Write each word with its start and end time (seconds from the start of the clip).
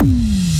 Hum. 0.00 0.59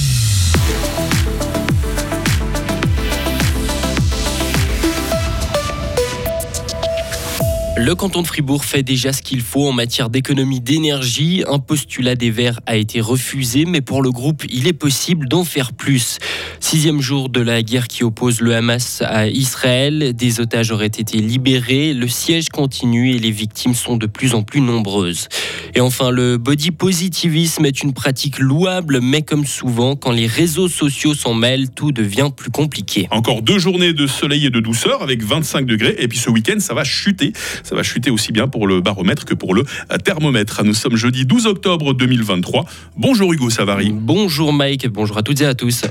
Le 7.82 7.94
canton 7.94 8.20
de 8.20 8.26
Fribourg 8.26 8.66
fait 8.66 8.82
déjà 8.82 9.10
ce 9.10 9.22
qu'il 9.22 9.40
faut 9.40 9.66
en 9.66 9.72
matière 9.72 10.10
d'économie 10.10 10.60
d'énergie. 10.60 11.44
Un 11.48 11.58
postulat 11.58 12.14
des 12.14 12.30
Verts 12.30 12.60
a 12.66 12.76
été 12.76 13.00
refusé, 13.00 13.64
mais 13.64 13.80
pour 13.80 14.02
le 14.02 14.10
groupe, 14.10 14.44
il 14.50 14.66
est 14.66 14.74
possible 14.74 15.26
d'en 15.26 15.44
faire 15.44 15.72
plus. 15.72 16.18
Sixième 16.60 17.00
jour 17.00 17.30
de 17.30 17.40
la 17.40 17.62
guerre 17.62 17.88
qui 17.88 18.04
oppose 18.04 18.42
le 18.42 18.54
Hamas 18.54 19.02
à 19.06 19.28
Israël, 19.28 20.12
des 20.14 20.40
otages 20.40 20.72
auraient 20.72 20.84
été 20.88 21.16
libérés, 21.22 21.94
le 21.94 22.06
siège 22.06 22.50
continue 22.50 23.12
et 23.14 23.18
les 23.18 23.30
victimes 23.30 23.72
sont 23.72 23.96
de 23.96 24.06
plus 24.06 24.34
en 24.34 24.42
plus 24.42 24.60
nombreuses. 24.60 25.28
Et 25.74 25.80
enfin, 25.80 26.10
le 26.10 26.36
body 26.36 26.72
positivisme 26.72 27.64
est 27.64 27.82
une 27.82 27.94
pratique 27.94 28.40
louable, 28.40 29.00
mais 29.00 29.22
comme 29.22 29.46
souvent, 29.46 29.96
quand 29.96 30.12
les 30.12 30.26
réseaux 30.26 30.68
sociaux 30.68 31.14
s'en 31.14 31.32
mêlent, 31.32 31.70
tout 31.70 31.92
devient 31.92 32.28
plus 32.36 32.50
compliqué. 32.50 33.08
Encore 33.10 33.40
deux 33.40 33.58
journées 33.58 33.94
de 33.94 34.06
soleil 34.06 34.44
et 34.44 34.50
de 34.50 34.60
douceur 34.60 35.02
avec 35.02 35.22
25 35.22 35.64
degrés, 35.64 35.94
et 35.98 36.08
puis 36.08 36.18
ce 36.18 36.28
week-end, 36.28 36.60
ça 36.60 36.74
va 36.74 36.84
chuter. 36.84 37.32
Ça 37.70 37.76
va 37.76 37.84
chuter 37.84 38.10
aussi 38.10 38.32
bien 38.32 38.48
pour 38.48 38.66
le 38.66 38.80
baromètre 38.80 39.24
que 39.24 39.32
pour 39.32 39.54
le 39.54 39.64
thermomètre. 40.02 40.64
Nous 40.64 40.74
sommes 40.74 40.96
jeudi 40.96 41.24
12 41.24 41.46
octobre 41.46 41.94
2023. 41.94 42.64
Bonjour 42.96 43.32
Hugo 43.32 43.48
Savary. 43.48 43.92
Bonjour 43.94 44.52
Mike, 44.52 44.88
bonjour 44.88 45.16
à 45.18 45.22
toutes 45.22 45.40
et 45.40 45.46
à 45.46 45.54
tous. 45.54 45.84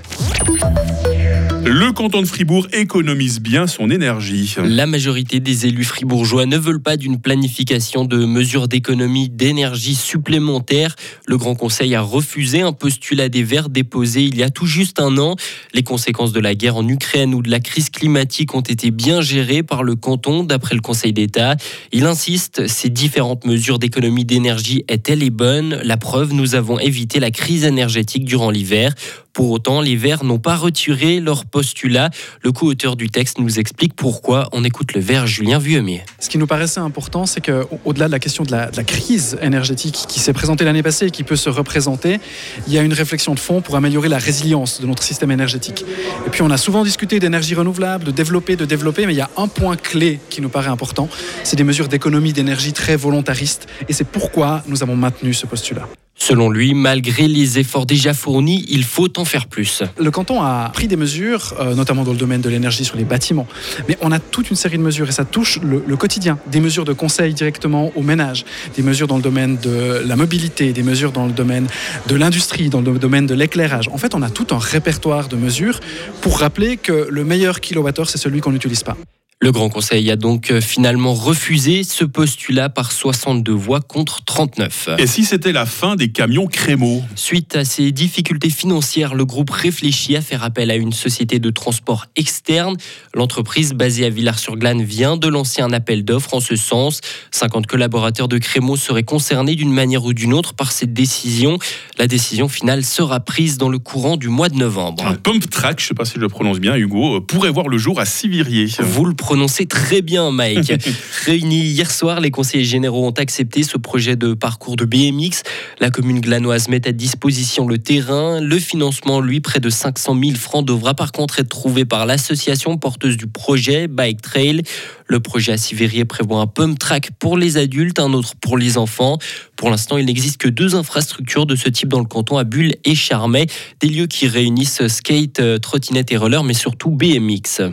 Le 1.66 1.92
canton 1.92 2.22
de 2.22 2.28
Fribourg 2.28 2.68
économise 2.74 3.40
bien 3.40 3.68
son 3.68 3.92
énergie. 3.92 4.56
La 4.64 4.86
majorité 4.86 5.40
des 5.40 5.66
élus 5.66 5.84
fribourgeois 5.84 6.46
ne 6.46 6.58
veulent 6.58 6.82
pas 6.82 6.98
d'une 6.98 7.20
planification 7.20 8.06
de 8.06 8.26
mesures 8.26 8.68
d'économie 8.68 9.30
d'énergie 9.30 9.96
supplémentaires. 9.96 10.96
Le 11.28 11.38
Grand 11.38 11.56
Conseil 11.56 11.96
a 11.96 12.02
refusé 12.02 12.62
un 12.62 12.72
postulat 12.72 13.30
des 13.30 13.44
Verts 13.44 13.70
déposé 13.70 14.24
il 14.24 14.38
y 14.38 14.44
a 14.44 14.50
tout 14.50 14.66
juste 14.66 15.00
un 15.00 15.18
an. 15.18 15.36
Les 15.74 15.84
conséquences 15.84 16.32
de 16.32 16.40
la 16.40 16.56
guerre 16.56 16.78
en 16.78 16.88
Ukraine 16.88 17.36
ou 17.36 17.42
de 17.42 17.50
la 17.50 17.60
crise 17.60 17.90
climatique 17.90 18.56
ont 18.56 18.62
été 18.62 18.92
bien 18.92 19.22
gérées 19.22 19.64
par 19.64 19.84
le 19.84 19.96
canton, 19.96 20.44
d'après 20.44 20.76
le 20.76 20.82
Conseil 20.82 21.14
d'État. 21.14 21.56
Il 21.92 22.06
insiste, 22.06 22.68
ces 22.68 22.90
différentes 22.90 23.46
mesures 23.46 23.80
d'économie 23.80 24.26
d'énergie 24.26 24.84
étaient 24.88 25.16
les 25.16 25.30
bonnes? 25.30 25.80
La 25.84 25.98
preuve, 25.98 26.34
nous 26.34 26.56
avons 26.56 26.80
évité 26.80 27.20
la 27.20 27.32
crise 27.32 27.66
énergétique 27.66 28.26
durant 28.26 28.50
l'hiver. 28.50 28.94
Pour 29.40 29.52
autant, 29.52 29.80
les 29.80 29.96
Verts 29.96 30.26
n'ont 30.26 30.38
pas 30.38 30.58
retiré 30.58 31.22
leur 31.22 31.46
postulat. 31.46 32.10
Le 32.44 32.52
co-auteur 32.52 32.98
du 32.98 33.10
texte 33.10 33.40
nous 33.40 33.58
explique 33.58 33.94
pourquoi. 33.94 34.50
On 34.52 34.66
écoute 34.66 34.94
le 34.94 35.00
Vert 35.00 35.28
Julien 35.28 35.60
Vuemier. 35.60 36.04
Ce 36.20 36.28
qui 36.28 36.38
nous 36.38 36.46
paraissait 36.46 36.82
important, 36.82 37.26
c'est 37.26 37.40
qu'au-delà 37.40 38.08
de 38.08 38.12
la 38.12 38.20
question 38.20 38.44
de 38.44 38.52
la, 38.52 38.70
de 38.70 38.76
la 38.76 38.84
crise 38.84 39.38
énergétique 39.42 40.04
qui 40.10 40.20
s'est 40.20 40.34
présentée 40.34 40.66
l'année 40.66 40.84
passée 40.84 41.06
et 41.06 41.10
qui 41.10 41.24
peut 41.24 41.38
se 41.38 41.50
représenter, 41.50 42.20
il 42.68 42.74
y 42.74 42.78
a 42.78 42.82
une 42.82 42.92
réflexion 42.92 43.34
de 43.34 43.40
fond 43.40 43.62
pour 43.62 43.78
améliorer 43.78 44.10
la 44.10 44.18
résilience 44.18 44.82
de 44.82 44.88
notre 44.88 45.04
système 45.04 45.32
énergétique. 45.32 45.86
Et 46.28 46.30
puis 46.30 46.42
on 46.42 46.52
a 46.52 46.58
souvent 46.58 46.84
discuté 46.84 47.22
d'énergie 47.22 47.56
renouvelable, 47.56 48.04
de 48.04 48.12
développer, 48.12 48.58
de 48.58 48.66
développer, 48.66 49.06
mais 49.06 49.14
il 49.14 49.20
y 49.20 49.22
a 49.22 49.30
un 49.38 49.48
point 49.48 49.78
clé 49.78 50.20
qui 50.30 50.42
nous 50.42 50.50
paraît 50.50 50.68
important, 50.68 51.08
c'est 51.46 51.56
des 51.56 51.64
mesures 51.64 51.88
d'économie 51.88 52.34
d'énergie 52.34 52.74
très 52.74 52.98
volontaristes. 52.98 53.68
Et 53.88 53.94
c'est 53.94 54.04
pourquoi 54.04 54.64
nous 54.68 54.84
avons 54.84 54.98
maintenu 54.98 55.34
ce 55.34 55.46
postulat. 55.46 55.88
Selon 56.20 56.50
lui, 56.50 56.74
malgré 56.74 57.28
les 57.28 57.60
efforts 57.60 57.86
déjà 57.86 58.14
fournis, 58.14 58.66
il 58.68 58.84
faut 58.84 59.18
en 59.18 59.26
faire 59.26 59.48
plus. 59.48 59.84
Le 59.98 60.12
canton 60.12 60.44
a 60.44 60.70
pris 60.70 60.88
des 60.88 60.98
mesures, 60.98 61.56
euh, 61.60 61.74
notamment 61.74 62.04
dans 62.04 62.12
le 62.12 62.18
domaine 62.18 62.42
de 62.42 62.50
l'énergie 62.50 62.84
sur 62.84 62.98
les 62.98 63.06
bâtiments, 63.06 63.48
mais 63.88 63.98
on 64.02 64.12
a 64.12 64.20
toute 64.20 64.50
une 64.50 64.56
série 64.56 64.78
de 64.78 64.84
mesures 64.84 65.08
et 65.08 65.14
ça 65.14 65.26
touche 65.26 65.60
le, 65.62 65.80
quotidien. 65.96 66.38
Des 66.48 66.60
mesures 66.60 66.86
de 66.86 66.94
conseil 66.94 67.34
directement 67.34 67.92
aux 67.96 68.04
ménages, 68.04 68.46
des 68.76 68.84
mesures 68.84 69.08
dans 69.08 69.16
le 69.16 69.24
domaine 69.24 69.58
de 69.58 70.04
la 70.06 70.16
mobilité, 70.16 70.74
des 70.74 70.84
mesures 70.84 71.12
dans 71.12 71.26
le 71.26 71.32
domaine 71.32 71.68
de 72.08 72.16
l'industrie, 72.16 72.70
dans 72.70 72.82
le 72.82 73.00
domaine 73.00 73.26
de 73.26 73.34
l'éclairage. 73.34 73.88
En 73.90 73.98
fait, 73.98 74.14
on 74.14 74.22
a 74.22 74.30
tout 74.30 74.48
un 74.52 74.60
répertoire 74.60 75.30
de 75.30 75.38
mesures 75.38 75.80
pour 76.22 76.40
rappeler 76.40 76.78
que 76.78 77.08
le 77.10 77.24
meilleur 77.24 77.62
kilowattheure, 77.62 78.10
c'est 78.10 78.18
celui 78.18 78.42
qu'on 78.42 78.52
n'utilise 78.52 78.84
pas. 78.84 78.98
Le 79.42 79.54
Grand 79.54 79.70
Conseil 79.70 80.12
a 80.12 80.18
donc 80.18 80.52
euh, 80.52 80.60
finalement 80.60 81.14
refusé 81.14 81.86
ce 81.86 82.04
postulat 82.04 82.68
par 82.68 82.92
62 82.92 83.54
voix 83.54 83.80
contre 83.80 84.22
39. 84.26 84.90
Et 84.98 85.08
si 85.08 85.24
c'était 85.24 85.54
la 85.54 85.66
fin 85.66 85.96
des 85.96 86.12
camions 86.12 86.46
crémeaux? 86.46 87.02
Suite 87.16 87.56
à 87.56 87.64
ces 87.64 87.94
difficultés 87.94 88.50
financières, 88.50 89.16
le 89.16 89.24
groupe 89.24 89.50
réfléchit 89.50 90.18
à 90.18 90.22
faire 90.22 90.44
appel 90.44 90.70
à 90.72 90.76
une 90.76 90.92
société 90.92 91.40
de 91.40 91.50
transport 91.52 92.08
externe. 92.18 92.76
L'entreprise 93.14 93.72
basée 93.72 94.06
à 94.06 94.10
Villars-sur-Glane 94.10 94.84
vient 94.84 95.16
de 95.16 95.30
lancer 95.30 95.62
un 95.62 95.72
appel 95.72 96.04
d'offres 96.04 96.34
en 96.34 96.42
ce 96.42 96.58
sens. 96.58 97.00
50 97.32 97.66
collaborateurs 97.66 98.28
de 98.28 98.40
Crémeau 98.40 98.76
seraient 98.76 99.04
concernés 99.04 99.56
d'une 99.56 99.72
manière 99.72 100.04
ou 100.04 100.12
d'une 100.12 100.34
autre 100.34 100.54
par 100.54 100.74
cette 100.74 100.94
décision. 100.94 101.60
La 101.98 102.08
décision 102.08 102.50
finale 102.50 102.84
sera 102.84 103.22
prise 103.22 103.58
dans 103.58 103.70
le 103.70 103.80
courant 103.80 104.18
du 104.18 104.28
mois 104.28 104.50
de 104.50 104.56
novembre. 104.56 105.06
Un 105.06 105.16
pump 105.16 105.50
track, 105.50 105.80
je 105.80 105.86
ne 105.86 105.88
sais 105.88 105.94
pas 105.94 106.04
si 106.04 106.16
je 106.16 106.20
le 106.20 106.28
prononce 106.28 106.60
bien 106.60 106.76
Hugo, 106.76 107.16
euh, 107.16 107.22
pourrait 107.22 107.52
voir 107.52 107.70
le 107.70 107.78
jour 107.78 108.02
à 108.02 108.06
Sivirier. 108.06 108.68
Vous 108.80 109.06
le 109.06 109.14
prononcez 109.30 109.68
très 109.68 110.02
bien, 110.02 110.32
Mike. 110.32 110.74
Réunis 111.26 111.62
hier 111.62 111.92
soir, 111.92 112.20
les 112.20 112.32
conseillers 112.32 112.64
généraux 112.64 113.06
ont 113.06 113.12
accepté 113.12 113.62
ce 113.62 113.78
projet 113.78 114.16
de 114.16 114.34
parcours 114.34 114.76
de 114.76 114.86
BMX. 114.86 115.44
La 115.80 115.92
commune 115.92 116.20
glanoise 116.20 116.68
met 116.68 116.88
à 116.88 116.92
disposition 116.92 117.68
le 117.68 117.78
terrain. 117.78 118.42
Le 118.42 118.58
financement, 118.58 119.22
lui, 119.22 119.40
près 119.40 119.60
de 119.60 119.70
500 119.70 120.18
000 120.20 120.36
francs, 120.36 120.66
devra 120.66 120.96
par 120.96 121.12
contre 121.12 121.38
être 121.38 121.50
trouvé 121.50 121.86
par 121.86 122.08
l'association 122.08 122.76
porteuse 122.78 123.18
du 123.18 123.28
projet 123.28 123.88
Bike 123.88 124.24
Trail. 124.24 124.64
Le 125.06 125.20
projet 125.20 125.52
à 125.52 125.58
Sivérier 125.58 126.06
prévoit 126.06 126.40
un 126.40 126.48
pump 126.48 126.80
track 126.80 127.12
pour 127.20 127.38
les 127.38 127.58
adultes, 127.58 128.00
un 128.00 128.14
autre 128.14 128.34
pour 128.42 128.58
les 128.58 128.80
enfants. 128.80 129.20
Pour 129.56 129.70
l'instant, 129.70 129.98
il 129.98 130.08
n'existe 130.08 130.38
que 130.38 130.50
deux 130.50 130.74
infrastructures 130.74 131.46
de 131.46 131.56
ce 131.56 131.70
type 131.70 131.90
dans 131.90 132.00
le 132.00 132.06
canton, 132.06 132.40
à 132.40 132.46
Bulle 132.46 132.74
et 132.84 132.96
Charmey, 132.96 133.46
des 133.80 133.90
lieux 133.90 134.08
qui 134.08 134.28
réunissent 134.28 134.88
skate, 134.88 135.62
trottinette 135.62 136.12
et 136.12 136.18
roller, 136.18 136.44
mais 136.44 136.56
surtout 136.56 136.90
BMX. 136.90 137.70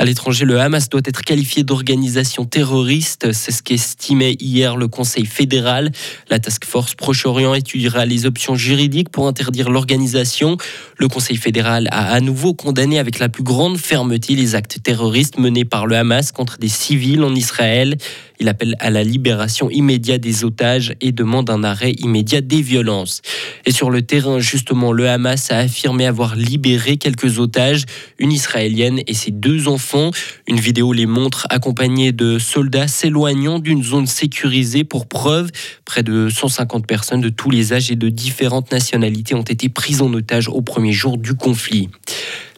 À 0.00 0.04
l'étranger, 0.04 0.44
le 0.44 0.60
Hamas 0.60 0.88
doit 0.88 1.00
être 1.04 1.22
qualifié 1.22 1.64
d'organisation 1.64 2.44
terroriste. 2.44 3.32
C'est 3.32 3.50
ce 3.50 3.64
qu'estimait 3.64 4.36
hier 4.38 4.76
le 4.76 4.86
Conseil 4.86 5.26
fédéral. 5.26 5.90
La 6.30 6.38
task 6.38 6.64
force 6.64 6.94
Proche-Orient 6.94 7.52
étudiera 7.52 8.06
les 8.06 8.24
options 8.24 8.54
juridiques 8.54 9.08
pour 9.08 9.26
interdire 9.26 9.70
l'organisation. 9.70 10.56
Le 10.98 11.08
Conseil 11.08 11.36
fédéral 11.36 11.88
a 11.90 12.12
à 12.12 12.20
nouveau 12.20 12.54
condamné 12.54 13.00
avec 13.00 13.18
la 13.18 13.28
plus 13.28 13.42
grande 13.42 13.76
fermeté 13.76 14.36
les 14.36 14.54
actes 14.54 14.80
terroristes 14.84 15.36
menés 15.36 15.64
par 15.64 15.84
le 15.84 15.96
Hamas 15.96 16.30
contre 16.30 16.58
des 16.58 16.68
civils 16.68 17.24
en 17.24 17.34
Israël. 17.34 17.96
Il 18.40 18.48
appelle 18.48 18.76
à 18.78 18.90
la 18.90 19.02
libération 19.02 19.70
immédiate 19.70 20.20
des 20.20 20.44
otages 20.44 20.94
et 21.00 21.12
demande 21.12 21.50
un 21.50 21.64
arrêt 21.64 21.92
immédiat 21.92 22.40
des 22.40 22.62
violences. 22.62 23.20
Et 23.66 23.72
sur 23.72 23.90
le 23.90 24.02
terrain, 24.02 24.38
justement, 24.38 24.92
le 24.92 25.08
Hamas 25.08 25.50
a 25.50 25.58
affirmé 25.58 26.06
avoir 26.06 26.36
libéré 26.36 26.96
quelques 26.96 27.38
otages, 27.38 27.84
une 28.18 28.32
israélienne 28.32 29.00
et 29.06 29.14
ses 29.14 29.30
deux 29.30 29.68
enfants. 29.68 30.10
Une 30.46 30.60
vidéo 30.60 30.92
les 30.92 31.06
montre 31.06 31.46
accompagnés 31.50 32.12
de 32.12 32.38
soldats 32.38 32.88
s'éloignant 32.88 33.58
d'une 33.58 33.82
zone 33.82 34.06
sécurisée 34.06 34.84
pour 34.84 35.06
preuve. 35.06 35.50
Près 35.84 36.02
de 36.02 36.28
150 36.28 36.86
personnes 36.86 37.20
de 37.20 37.28
tous 37.28 37.50
les 37.50 37.72
âges 37.72 37.90
et 37.90 37.96
de 37.96 38.08
différentes 38.08 38.70
nationalités 38.70 39.34
ont 39.34 39.42
été 39.42 39.68
prises 39.68 40.02
en 40.02 40.12
otage 40.12 40.48
au 40.48 40.62
premier 40.62 40.92
jour 40.92 41.18
du 41.18 41.34
conflit. 41.34 41.88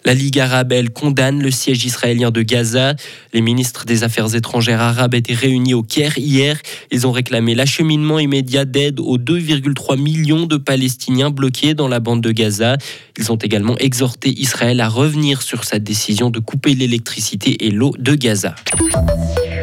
La 0.05 0.15
Ligue 0.15 0.39
arabe, 0.39 0.73
elle, 0.73 0.91
condamne 0.91 1.43
le 1.43 1.51
siège 1.51 1.85
israélien 1.85 2.31
de 2.31 2.43
Gaza. 2.43 2.95
Les 3.33 3.41
ministres 3.41 3.85
des 3.85 4.03
Affaires 4.03 4.35
étrangères 4.35 4.81
arabes 4.81 5.15
étaient 5.15 5.35
réunis 5.35 5.75
au 5.75 5.83
Caire 5.83 6.17
hier. 6.19 6.59
Ils 6.91 7.07
ont 7.07 7.13
réclamé 7.13 7.55
l'acheminement 7.55 8.19
immédiat 8.19 8.65
d'aide 8.65 9.01
aux 9.01 9.19
2,3 9.19 10.01
millions 10.01 10.47
de 10.47 10.57
Palestiniens 10.57 11.31
bloqués 11.31 11.75
dans 11.75 11.89
la 11.89 12.01
bande 12.01 12.23
de 12.23 12.33
Gaza. 12.33 12.77
Ils 13.19 13.31
ont 13.31 13.37
également 13.37 13.77
exhorté 13.79 14.31
Israël 14.41 14.81
à 14.81 14.89
revenir 14.89 15.43
sur 15.43 15.65
sa 15.65 15.79
décision 15.79 16.31
de 16.31 16.39
couper 16.39 16.75
l'électricité 16.75 17.67
et 17.67 17.71
l'eau 17.71 17.93
de 17.99 18.15
Gaza. 18.15 18.55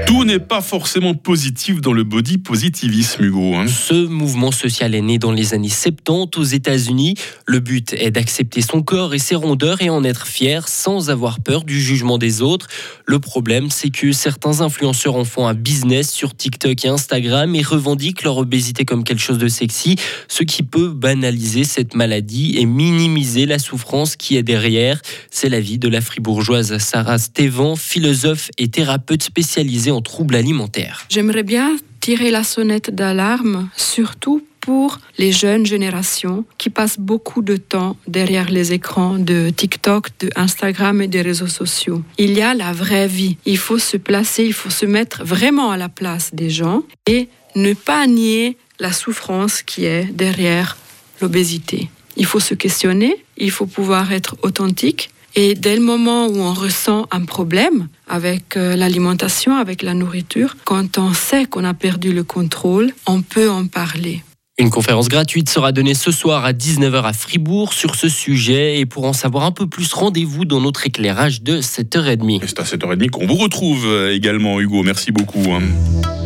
Tout 0.07 0.23
n'est 0.23 0.39
pas 0.39 0.61
forcément 0.61 1.15
positif 1.15 1.81
dans 1.81 1.91
le 1.91 2.05
body 2.05 2.37
positivisme, 2.37 3.25
Hugo. 3.25 3.55
Hein. 3.55 3.67
Ce 3.67 4.05
mouvement 4.05 4.53
social 4.53 4.95
est 4.95 5.01
né 5.01 5.19
dans 5.19 5.33
les 5.33 5.53
années 5.53 5.67
70 5.67 6.37
aux 6.37 6.43
États-Unis. 6.43 7.15
Le 7.45 7.59
but 7.59 7.91
est 7.91 8.11
d'accepter 8.11 8.61
son 8.61 8.81
corps 8.81 9.13
et 9.13 9.19
ses 9.19 9.35
rondeurs 9.35 9.81
et 9.81 9.89
en 9.89 10.05
être 10.05 10.25
fier 10.25 10.69
sans 10.69 11.09
avoir 11.09 11.41
peur 11.41 11.65
du 11.65 11.81
jugement 11.81 12.17
des 12.17 12.41
autres. 12.41 12.67
Le 13.05 13.19
problème, 13.19 13.69
c'est 13.69 13.89
que 13.89 14.13
certains 14.13 14.61
influenceurs 14.61 15.15
en 15.15 15.25
font 15.25 15.45
un 15.45 15.53
business 15.53 16.09
sur 16.09 16.33
TikTok 16.33 16.85
et 16.85 16.87
Instagram 16.87 17.53
et 17.53 17.61
revendiquent 17.61 18.23
leur 18.23 18.37
obésité 18.37 18.85
comme 18.85 19.03
quelque 19.03 19.21
chose 19.21 19.39
de 19.39 19.49
sexy, 19.49 19.97
ce 20.29 20.43
qui 20.43 20.63
peut 20.63 20.87
banaliser 20.87 21.65
cette 21.65 21.95
maladie 21.95 22.55
et 22.57 22.65
minimiser 22.65 23.45
la 23.45 23.59
souffrance 23.59 24.15
qui 24.15 24.37
est 24.37 24.43
derrière. 24.43 25.01
C'est 25.31 25.49
l'avis 25.49 25.79
de 25.79 25.89
la 25.89 25.99
fribourgeoise 25.99 26.77
Sarah 26.77 27.17
Stévan, 27.17 27.75
philosophe 27.75 28.51
et 28.57 28.69
thérapeute 28.69 29.23
spécialisée 29.23 29.91
en 29.91 29.96
troubles 30.01 30.35
alimentaires. 30.35 31.05
J'aimerais 31.09 31.43
bien 31.43 31.77
tirer 31.99 32.31
la 32.31 32.43
sonnette 32.43 32.93
d'alarme, 32.93 33.69
surtout 33.75 34.43
pour 34.67 34.99
les 35.17 35.31
jeunes 35.31 35.65
générations 35.65 36.43
qui 36.57 36.69
passent 36.69 36.99
beaucoup 36.99 37.41
de 37.41 37.55
temps 37.55 37.95
derrière 38.05 38.49
les 38.49 38.73
écrans 38.73 39.17
de 39.17 39.49
TikTok, 39.49 40.09
de 40.19 40.29
Instagram 40.35 41.01
et 41.01 41.07
des 41.07 41.21
réseaux 41.21 41.47
sociaux. 41.47 42.03
Il 42.17 42.33
y 42.33 42.41
a 42.41 42.53
la 42.53 42.73
vraie 42.73 43.07
vie. 43.07 43.37
Il 43.45 43.57
faut 43.57 43.79
se 43.79 43.95
placer, 43.95 44.43
il 44.43 44.51
faut 44.51 44.69
se 44.69 44.85
mettre 44.85 45.23
vraiment 45.23 45.71
à 45.71 45.77
la 45.77 45.87
place 45.87 46.31
des 46.33 46.49
gens 46.49 46.83
et 47.05 47.29
ne 47.55 47.73
pas 47.73 48.05
nier 48.07 48.57
la 48.79 48.91
souffrance 48.91 49.61
qui 49.61 49.85
est 49.85 50.03
derrière 50.11 50.77
l'obésité. 51.21 51.89
Il 52.17 52.25
faut 52.25 52.41
se 52.41 52.53
questionner, 52.53 53.23
il 53.37 53.51
faut 53.51 53.67
pouvoir 53.67 54.11
être 54.11 54.35
authentique. 54.41 55.11
Et 55.39 55.53
dès 55.53 55.75
le 55.75 55.83
moment 55.83 56.25
où 56.25 56.39
on 56.39 56.51
ressent 56.51 57.05
un 57.11 57.23
problème 57.23 57.89
avec 58.07 58.57
euh, 58.57 58.75
l'alimentation, 58.75 59.55
avec 59.55 59.83
la 59.83 59.93
nourriture, 59.93 60.57
quand 60.65 60.97
on 60.97 61.13
sait 61.13 61.45
qu'on 61.45 61.63
a 61.63 61.75
perdu 61.75 62.11
le 62.11 62.23
contrôle, 62.23 62.91
on 63.05 63.21
peut 63.21 63.47
en 63.47 63.67
parler. 63.67 64.23
Une 64.57 64.71
conférence 64.71 65.09
gratuite 65.09 65.47
sera 65.47 65.71
donnée 65.71 65.93
ce 65.93 66.11
soir 66.11 66.43
à 66.43 66.53
19h 66.53 67.03
à 67.03 67.13
Fribourg 67.13 67.73
sur 67.73 67.93
ce 67.93 68.09
sujet. 68.09 68.79
Et 68.79 68.87
pour 68.87 69.05
en 69.05 69.13
savoir 69.13 69.43
un 69.43 69.51
peu 69.51 69.67
plus, 69.67 69.93
rendez-vous 69.93 70.43
dans 70.43 70.59
notre 70.59 70.87
éclairage 70.87 71.43
de 71.43 71.61
7h30. 71.61 72.41
C'est 72.47 72.59
à 72.59 72.63
7h30 72.63 73.11
qu'on 73.11 73.27
vous 73.27 73.35
retrouve 73.35 73.85
euh, 73.85 74.15
également, 74.15 74.59
Hugo. 74.59 74.81
Merci 74.81 75.11
beaucoup. 75.11 75.43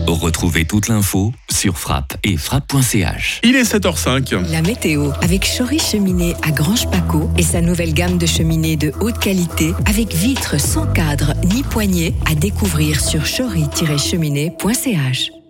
Retrouvez 0.07 0.65
toute 0.65 0.87
l'info 0.87 1.31
sur 1.49 1.77
frappe 1.77 2.15
et 2.23 2.37
frappe.ch. 2.37 3.41
Il 3.43 3.55
est 3.55 3.63
7h05. 3.63 4.51
La 4.51 4.61
météo 4.61 5.11
avec 5.21 5.45
Chory 5.45 5.79
Cheminée 5.79 6.35
à 6.43 6.51
Grange 6.51 6.89
Paco 6.89 7.29
et 7.37 7.43
sa 7.43 7.61
nouvelle 7.61 7.93
gamme 7.93 8.17
de 8.17 8.25
cheminées 8.25 8.77
de 8.77 8.91
haute 8.99 9.19
qualité 9.19 9.73
avec 9.85 10.13
vitres 10.13 10.59
sans 10.59 10.87
cadre 10.87 11.33
ni 11.45 11.63
poignée 11.63 12.13
à 12.29 12.35
découvrir 12.35 12.99
sur 12.99 13.23
chory-cheminée.ch. 13.23 15.40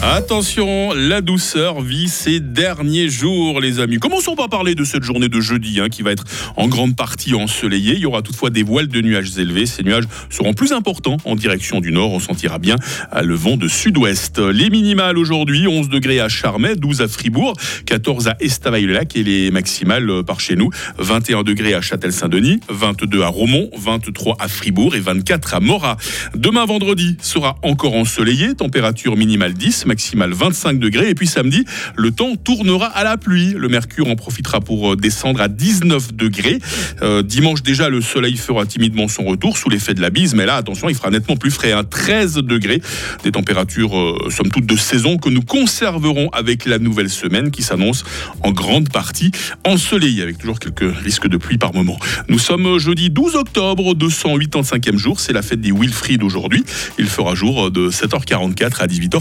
Attention, 0.00 0.92
la 0.94 1.20
douceur 1.20 1.80
vit 1.80 2.08
ses 2.08 2.38
derniers 2.38 3.08
jours, 3.08 3.60
les 3.60 3.80
amis. 3.80 3.98
Commençons 3.98 4.36
par 4.36 4.48
parler 4.48 4.76
de 4.76 4.84
cette 4.84 5.02
journée 5.02 5.28
de 5.28 5.40
jeudi 5.40 5.80
hein, 5.80 5.88
qui 5.88 6.02
va 6.02 6.12
être 6.12 6.24
en 6.56 6.68
grande 6.68 6.94
partie 6.94 7.34
ensoleillée. 7.34 7.94
Il 7.94 7.98
y 7.98 8.06
aura 8.06 8.22
toutefois 8.22 8.50
des 8.50 8.62
voiles 8.62 8.86
de 8.86 9.00
nuages 9.00 9.36
élevés. 9.38 9.66
Ces 9.66 9.82
nuages 9.82 10.04
seront 10.30 10.54
plus 10.54 10.70
importants 10.70 11.16
en 11.24 11.34
direction 11.34 11.80
du 11.80 11.90
nord. 11.90 12.12
On 12.12 12.20
sentira 12.20 12.60
bien 12.60 12.76
le 13.20 13.34
vent 13.34 13.56
de 13.56 13.66
sud-ouest. 13.66 14.38
Les 14.38 14.70
minimales 14.70 15.18
aujourd'hui, 15.18 15.66
11 15.66 15.88
degrés 15.88 16.20
à 16.20 16.28
Charmey, 16.28 16.76
12 16.76 17.02
à 17.02 17.08
Fribourg, 17.08 17.54
14 17.86 18.28
à 18.28 18.36
Estavayer-le-Lac 18.38 19.16
et 19.16 19.24
les 19.24 19.50
maximales 19.50 20.08
euh, 20.08 20.22
par 20.22 20.38
chez 20.38 20.54
nous, 20.54 20.70
21 20.98 21.42
degrés 21.42 21.74
à 21.74 21.80
Châtel-Saint-Denis, 21.80 22.60
22 22.68 23.22
à 23.22 23.28
Romont, 23.28 23.68
23 23.76 24.36
à 24.38 24.46
Fribourg 24.46 24.94
et 24.94 25.00
24 25.00 25.54
à 25.54 25.60
Morat. 25.60 25.96
Demain 26.36 26.66
vendredi 26.66 27.16
sera 27.20 27.56
encore 27.62 27.94
ensoleillé, 27.94 28.54
température 28.54 29.16
minimale 29.16 29.54
10, 29.54 29.87
maximale 29.88 30.32
25 30.32 30.78
degrés. 30.78 31.10
Et 31.10 31.14
puis 31.14 31.26
samedi, 31.26 31.64
le 31.96 32.12
temps 32.12 32.36
tournera 32.36 32.86
à 32.86 33.02
la 33.02 33.16
pluie. 33.16 33.54
Le 33.56 33.68
mercure 33.68 34.06
en 34.06 34.14
profitera 34.14 34.60
pour 34.60 34.92
euh, 34.92 34.96
descendre 34.96 35.40
à 35.40 35.48
19 35.48 36.14
degrés. 36.14 36.60
Euh, 37.02 37.22
dimanche 37.22 37.62
déjà, 37.64 37.88
le 37.88 38.00
soleil 38.00 38.36
fera 38.36 38.66
timidement 38.66 39.08
son 39.08 39.24
retour 39.24 39.56
sous 39.58 39.68
l'effet 39.68 39.94
de 39.94 40.00
la 40.00 40.10
bise. 40.10 40.34
Mais 40.34 40.46
là, 40.46 40.56
attention, 40.56 40.88
il 40.88 40.94
fera 40.94 41.10
nettement 41.10 41.36
plus 41.36 41.50
frais, 41.50 41.72
hein, 41.72 41.82
13 41.82 42.34
degrés. 42.34 42.80
Des 43.24 43.32
températures, 43.32 43.98
euh, 43.98 44.30
somme 44.30 44.50
toute, 44.50 44.66
de 44.66 44.76
saison 44.76 45.16
que 45.16 45.30
nous 45.30 45.42
conserverons 45.42 46.28
avec 46.30 46.66
la 46.66 46.78
nouvelle 46.78 47.10
semaine 47.10 47.50
qui 47.50 47.62
s'annonce 47.62 48.04
en 48.42 48.52
grande 48.52 48.90
partie 48.90 49.32
ensoleillée 49.64 50.22
avec 50.22 50.38
toujours 50.38 50.60
quelques 50.60 50.94
risques 51.02 51.26
de 51.26 51.38
pluie 51.38 51.58
par 51.58 51.74
moment. 51.74 51.98
Nous 52.28 52.38
sommes 52.38 52.78
jeudi 52.78 53.10
12 53.10 53.34
octobre, 53.34 53.94
285e 53.94 54.96
jour. 54.96 55.18
C'est 55.18 55.32
la 55.32 55.42
fête 55.42 55.60
des 55.60 55.72
Wilfried 55.72 56.22
aujourd'hui. 56.22 56.62
Il 56.98 57.06
fera 57.06 57.34
jour 57.34 57.70
de 57.70 57.90
7h44 57.90 58.82
à 58.82 58.86
18h. 58.86 59.16